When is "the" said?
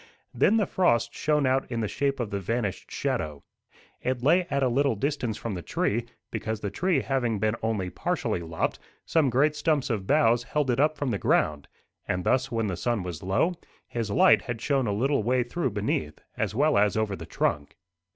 0.57-0.65, 1.81-1.87, 2.31-2.39, 5.53-5.61, 6.59-6.71, 11.11-11.19, 12.65-12.75, 17.15-17.27